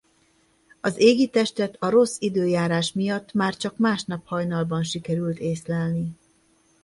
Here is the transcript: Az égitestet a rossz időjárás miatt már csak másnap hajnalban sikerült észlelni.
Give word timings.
Az 0.81 0.97
égitestet 0.99 1.75
a 1.79 1.89
rossz 1.89 2.15
időjárás 2.19 2.93
miatt 2.93 3.33
már 3.33 3.57
csak 3.57 3.77
másnap 3.77 4.25
hajnalban 4.25 4.83
sikerült 4.83 5.39
észlelni. 5.39 6.11